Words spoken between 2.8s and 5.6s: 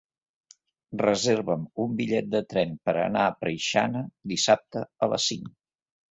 per anar a Preixana dissabte a les cinc.